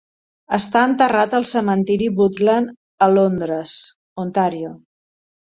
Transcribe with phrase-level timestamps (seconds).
[0.55, 2.73] Està enterrat al cementiri Woodland
[3.07, 3.77] a Londres,
[4.27, 4.75] Ontario.